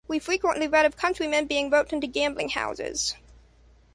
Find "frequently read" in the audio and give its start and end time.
0.17-0.87